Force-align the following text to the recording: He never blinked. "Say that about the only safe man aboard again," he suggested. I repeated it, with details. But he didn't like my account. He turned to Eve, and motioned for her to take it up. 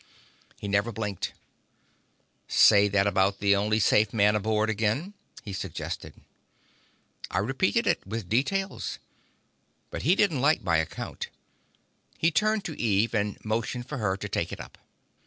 He 0.57 0.67
never 0.67 0.91
blinked. 0.91 1.33
"Say 2.47 2.87
that 2.87 3.05
about 3.05 3.37
the 3.37 3.55
only 3.55 3.79
safe 3.79 4.11
man 4.13 4.35
aboard 4.35 4.67
again," 4.67 5.13
he 5.43 5.53
suggested. 5.53 6.15
I 7.29 7.37
repeated 7.37 7.85
it, 7.85 8.07
with 8.07 8.27
details. 8.27 8.97
But 9.91 10.01
he 10.01 10.15
didn't 10.15 10.41
like 10.41 10.63
my 10.63 10.77
account. 10.77 11.29
He 12.17 12.31
turned 12.31 12.65
to 12.65 12.81
Eve, 12.81 13.13
and 13.13 13.37
motioned 13.45 13.87
for 13.87 13.99
her 13.99 14.17
to 14.17 14.27
take 14.27 14.51
it 14.51 14.59
up. 14.59 14.79